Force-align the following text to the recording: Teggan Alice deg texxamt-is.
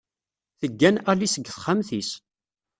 Teggan 0.59 0.97
Alice 1.11 1.37
deg 1.37 1.45
texxamt-is. 1.49 2.09